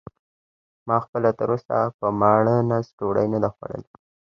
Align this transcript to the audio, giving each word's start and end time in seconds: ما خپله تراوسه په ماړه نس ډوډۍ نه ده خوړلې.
ما 0.87 0.97
خپله 1.05 1.29
تراوسه 1.39 1.77
په 1.99 2.07
ماړه 2.19 2.55
نس 2.69 2.85
ډوډۍ 2.97 3.27
نه 3.33 3.37
ده 3.43 3.49
خوړلې. 3.55 3.89